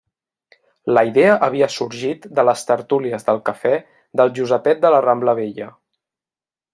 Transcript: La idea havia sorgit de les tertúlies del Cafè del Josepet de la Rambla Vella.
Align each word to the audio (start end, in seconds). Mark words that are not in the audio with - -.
La 0.97 1.01
idea 1.09 1.33
havia 1.47 1.67
sorgit 1.73 2.25
de 2.39 2.45
les 2.49 2.63
tertúlies 2.71 3.27
del 3.29 3.41
Cafè 3.51 3.75
del 4.21 4.33
Josepet 4.39 4.81
de 4.87 4.93
la 4.97 5.03
Rambla 5.09 5.37
Vella. 5.41 5.69